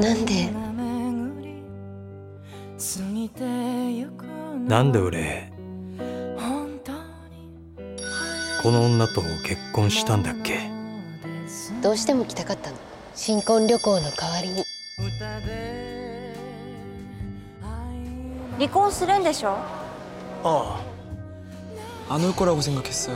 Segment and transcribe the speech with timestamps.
[0.00, 0.50] なんで？
[4.66, 5.52] なんで俺
[8.62, 10.70] この女と結婚したんだっけ？
[11.82, 12.76] どうしても来たかったの。
[13.14, 14.64] 新婚旅行の代わりに。
[18.58, 19.50] 離婚するんでしょ？
[19.50, 20.80] あ
[22.08, 22.14] あ。
[22.14, 23.14] あの子ら고생が決어